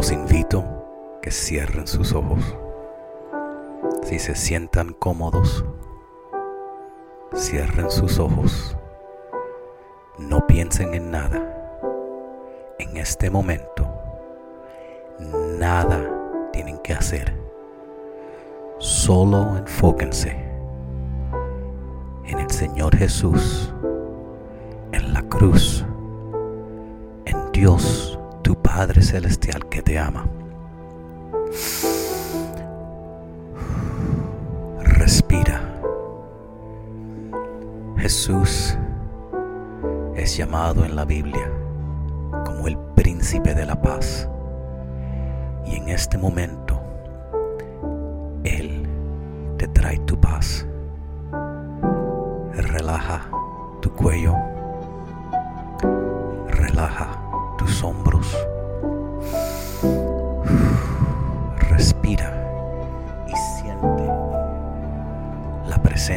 los 0.00 0.12
invito 0.12 0.64
que 1.20 1.30
cierren 1.30 1.86
sus 1.86 2.14
ojos. 2.14 2.56
Si 4.02 4.18
se 4.18 4.34
sientan 4.34 4.94
cómodos, 4.94 5.62
cierren 7.34 7.90
sus 7.90 8.18
ojos. 8.18 8.78
No 10.16 10.46
piensen 10.46 10.94
en 10.94 11.10
nada. 11.10 11.42
En 12.78 12.96
este 12.96 13.28
momento, 13.28 13.86
nada 15.58 16.00
tienen 16.50 16.78
que 16.78 16.94
hacer. 16.94 17.36
Solo 18.78 19.58
enfóquense 19.58 20.30
en 22.24 22.38
el 22.38 22.50
Señor 22.50 22.96
Jesús, 22.96 23.70
en 24.92 25.12
la 25.12 25.20
cruz, 25.24 25.84
en 27.26 27.52
Dios, 27.52 28.18
Padre 28.80 29.02
Celestial 29.02 29.68
que 29.68 29.82
te 29.82 29.98
ama. 29.98 30.26
Respira. 34.80 35.60
Jesús 37.98 38.78
es 40.16 40.34
llamado 40.34 40.86
en 40.86 40.96
la 40.96 41.04
Biblia 41.04 41.52
como 42.46 42.68
el 42.68 42.78
príncipe 42.96 43.54
de 43.54 43.66
la 43.66 43.82
paz. 43.82 44.26
Y 45.66 45.76
en 45.76 45.90
este 45.90 46.16
momento, 46.16 46.80
Él 48.44 48.88
te 49.58 49.68
trae 49.68 49.98
tu 50.06 50.18
paz. 50.18 50.66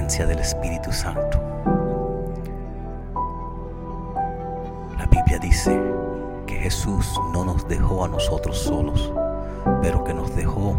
Del 0.04 0.40
Espíritu 0.40 0.92
Santo. 0.92 1.40
La 4.98 5.06
Biblia 5.06 5.40
dice 5.40 5.80
que 6.46 6.56
Jesús 6.56 7.10
no 7.32 7.46
nos 7.46 7.66
dejó 7.70 8.04
a 8.04 8.10
nosotros 8.10 8.58
solos, 8.58 9.14
pero 9.82 10.04
que 10.04 10.14
nos 10.14 10.36
dejó 10.36 10.76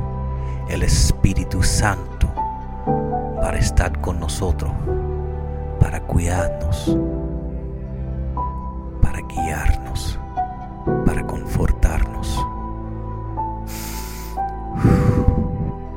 el 0.68 0.82
Espíritu 0.82 1.62
Santo 1.62 2.28
para 3.40 3.56
estar 3.56 3.98
con 4.02 4.20
nosotros, 4.20 4.70
para 5.80 6.00
cuidarnos, 6.00 6.94
para 9.00 9.20
guiarnos, 9.22 10.20
para 11.06 11.26
confortarnos. 11.26 12.46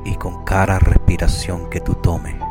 Y 0.04 0.14
con 0.14 0.44
cada 0.44 0.78
respiración 0.78 1.68
que 1.68 1.80
tú 1.80 1.94
tomes, 1.94 2.47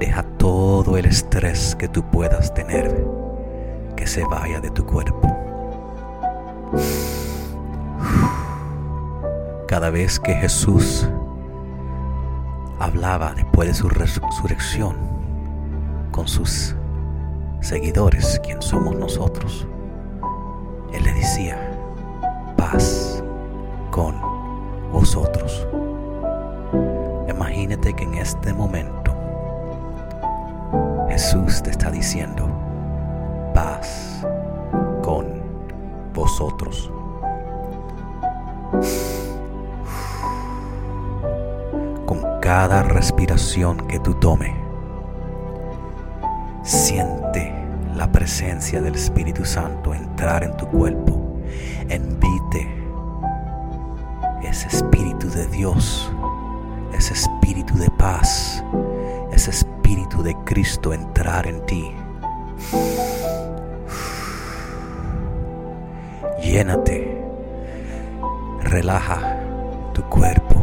deja 0.00 0.22
todo 0.38 0.96
el 0.96 1.04
estrés 1.04 1.76
que 1.76 1.86
tú 1.86 2.02
puedas 2.02 2.54
tener 2.54 3.06
que 3.94 4.06
se 4.06 4.24
vaya 4.24 4.58
de 4.58 4.70
tu 4.70 4.84
cuerpo. 4.86 5.28
Cada 9.68 9.90
vez 9.90 10.18
que 10.18 10.34
Jesús 10.34 11.06
hablaba 12.78 13.34
después 13.34 13.68
de 13.68 13.74
su 13.74 13.90
resurrección 13.90 14.96
con 16.10 16.26
sus 16.26 16.74
seguidores, 17.60 18.40
quien 18.42 18.62
somos 18.62 18.96
nosotros, 18.96 19.68
Él 20.94 21.04
le 21.04 21.12
decía, 21.12 21.58
paz 22.56 23.22
con 23.90 24.18
vosotros. 24.90 25.66
Imagínate 27.28 27.92
que 27.92 28.04
en 28.04 28.14
este 28.14 28.54
momento 28.54 29.09
Jesús 31.20 31.62
te 31.62 31.68
está 31.68 31.90
diciendo, 31.90 32.48
paz 33.52 34.24
con 35.02 35.26
vosotros. 36.14 36.90
Con 42.06 42.22
cada 42.40 42.82
respiración 42.84 43.86
que 43.86 44.00
tú 44.00 44.14
tomes, 44.14 44.54
siente 46.62 47.52
la 47.94 48.10
presencia 48.10 48.80
del 48.80 48.94
Espíritu 48.94 49.44
Santo 49.44 49.92
entrar 49.92 50.42
en 50.42 50.56
tu 50.56 50.66
cuerpo. 50.68 51.38
Envite 51.90 52.66
ese 54.42 54.68
Espíritu 54.68 55.28
de 55.28 55.46
Dios, 55.48 56.10
ese 56.94 57.12
Espíritu 57.12 57.76
de 57.76 57.90
paz, 57.90 58.64
ese 59.32 59.50
Espíritu 59.50 59.79
de 60.22 60.34
Cristo 60.44 60.92
entrar 60.92 61.46
en 61.46 61.64
ti. 61.66 61.92
Llénate, 66.42 67.22
relaja 68.62 69.38
tu 69.92 70.02
cuerpo, 70.04 70.54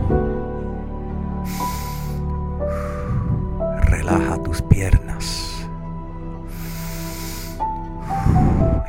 relaja 3.82 4.42
tus 4.44 4.62
piernas, 4.62 5.68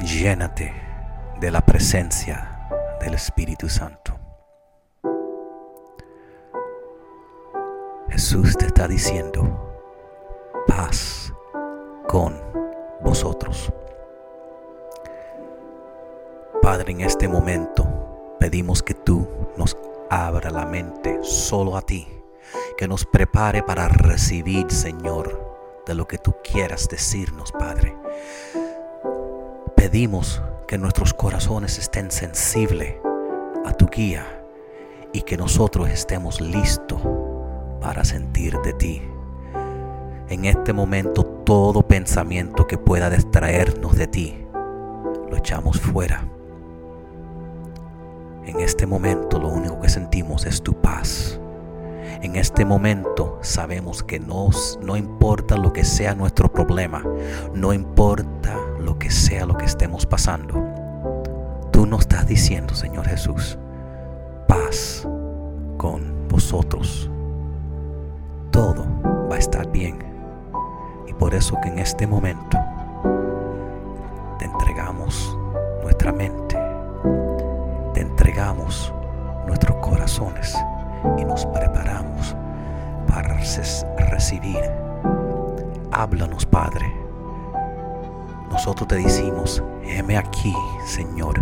llénate 0.01 0.73
de 1.41 1.51
la 1.51 1.61
presencia 1.61 2.69
del 3.01 3.15
Espíritu 3.15 3.69
Santo. 3.69 4.19
Jesús 8.09 8.57
te 8.57 8.67
está 8.67 8.89
diciendo, 8.89 9.68
paz 10.69 11.33
con 12.07 12.39
vosotros. 13.01 13.73
Padre, 16.61 16.93
en 16.93 17.01
este 17.01 17.27
momento 17.27 18.37
pedimos 18.39 18.83
que 18.83 18.95
tú 18.95 19.27
nos 19.57 19.77
abra 20.11 20.51
la 20.51 20.67
mente 20.67 21.21
solo 21.23 21.77
a 21.77 21.83
ti, 21.83 22.07
que 22.77 22.87
nos 22.87 23.07
prepare 23.07 23.63
para 23.63 23.89
recibir, 23.89 24.71
Señor, 24.71 25.83
de 25.87 25.95
lo 25.95 26.07
que 26.07 26.19
tú 26.19 26.37
quieras 26.45 26.87
decirnos, 26.89 27.51
Padre. 27.51 27.97
Pedimos 29.75 30.43
que 30.67 30.77
nuestros 30.77 31.15
corazones 31.15 31.79
estén 31.79 32.11
sensibles 32.11 32.97
a 33.65 33.73
tu 33.73 33.87
guía 33.87 34.45
y 35.15 35.23
que 35.23 35.39
nosotros 35.39 35.89
estemos 35.89 36.43
listos 36.43 37.01
para 37.81 38.05
sentir 38.05 38.59
de 38.59 38.75
ti. 38.75 39.03
En 40.29 40.45
este 40.45 40.75
momento 40.75 41.25
todo 41.25 41.81
pensamiento 41.81 42.67
que 42.67 42.77
pueda 42.77 43.09
distraernos 43.09 43.97
de 43.97 44.07
ti, 44.07 44.47
lo 45.31 45.37
echamos 45.39 45.81
fuera. 45.81 46.29
En 48.45 48.61
este 48.61 48.87
momento 48.87 49.39
lo 49.39 49.49
único 49.49 49.81
que 49.81 49.89
sentimos 49.89 50.45
es 50.45 50.63
tu 50.63 50.75
paz. 50.75 51.41
En 52.21 52.37
este 52.37 52.67
momento 52.67 53.39
sabemos 53.41 54.03
que 54.03 54.21
no 54.21 54.97
importa 54.97 55.57
lo 55.57 55.73
que 55.73 55.85
sea 55.85 56.15
nuestro 56.15 56.53
problema, 56.53 57.03
no 57.55 57.73
importa 57.73 58.55
lo 58.79 58.99
que 58.99 59.11
sea 59.11 59.47
lo 59.47 59.57
que 59.57 59.65
estemos 59.65 60.05
pasando. 60.05 60.63
Tú 61.73 61.87
nos 61.87 62.01
estás 62.01 62.27
diciendo, 62.27 62.75
Señor 62.75 63.07
Jesús, 63.07 63.59
paz 64.47 65.09
con 65.79 66.29
vosotros. 66.29 67.11
Todo 68.51 68.85
va 69.31 69.37
a 69.37 69.39
estar 69.39 69.71
bien. 69.71 70.08
Por 71.19 71.35
eso 71.35 71.57
que 71.61 71.69
en 71.69 71.79
este 71.79 72.07
momento 72.07 72.59
te 74.39 74.45
entregamos 74.45 75.37
nuestra 75.83 76.13
mente, 76.13 76.57
te 77.93 78.03
entregamos 78.03 78.93
nuestros 79.47 79.77
corazones 79.79 80.57
y 81.19 81.25
nos 81.25 81.45
preparamos 81.47 82.37
para 83.09 83.41
recibir. 84.11 84.61
Háblanos, 85.91 86.47
Padre. 86.47 86.93
Nosotros 88.51 88.89
te 88.89 88.97
decimos, 88.97 89.63
heme 89.83 90.17
aquí, 90.17 90.55
Señor. 90.85 91.41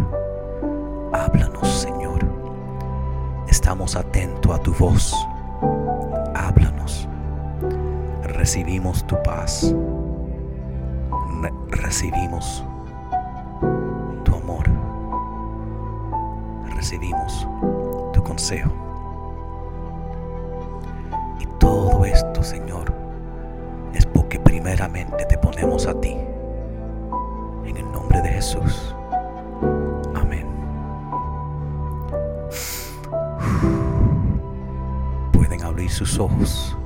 Háblanos, 1.13 1.69
Señor. 1.69 2.25
Estamos 3.49 3.97
atentos 3.97 4.55
a 4.55 4.59
tu 4.59 4.73
voz. 4.75 5.15
recibimos 8.47 9.05
tu 9.09 9.21
paz, 9.25 9.75
recibimos 11.69 12.63
tu 14.23 14.37
amor, 14.37 14.65
recibimos 16.77 17.45
tu 18.13 18.23
consejo. 18.23 18.71
Y 21.41 21.47
todo 21.59 22.05
esto, 22.05 22.45
Señor, 22.45 22.95
es 23.93 24.07
porque 24.07 24.39
primeramente 24.39 25.25
te 25.25 25.37
ponemos 25.39 25.89
a 25.89 26.01
ti, 26.01 26.17
en 27.65 27.77
el 27.77 27.91
nombre 27.91 28.23
de 28.23 28.29
Jesús. 28.29 28.95
Amén. 30.15 30.47
Pueden 35.33 35.65
abrir 35.65 35.91
sus 35.91 36.17
ojos. 36.21 36.77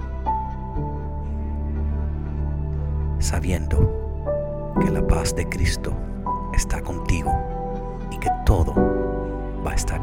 Sabiendo 3.21 4.25
que 4.81 4.91
la 4.91 5.07
paz 5.07 5.35
de 5.37 5.49
Cristo 5.49 5.93
está 6.55 6.81
contigo 6.81 7.33
y 8.11 8.19
que 8.19 8.31
todo 8.45 8.75
va 9.65 9.73
a 9.73 9.75
estar. 9.75 10.00